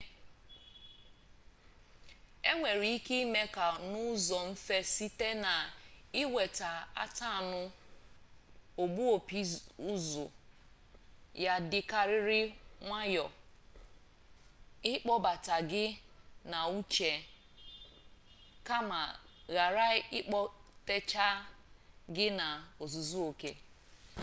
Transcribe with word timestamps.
enwere 2.49 2.87
ike 2.97 3.15
ime 3.23 3.41
ka 3.55 3.65
n'uzo 3.89 4.37
mfe 4.51 4.77
site 4.93 5.29
na 5.43 5.53
iweta 6.21 6.69
atanu 7.03 7.59
ogbu-opi 8.81 9.39
uzu 9.91 10.25
ya 11.43 11.53
dikariri 11.71 12.41
nwayo 12.85 13.25
ikpobata 14.91 15.55
gi 15.69 15.85
na 16.51 16.59
uche 16.79 17.11
kama 18.67 18.99
ghara 19.53 19.87
ikpotecha 20.17 21.27
gi 22.15 22.27
na-ozuzuoke 22.39 23.51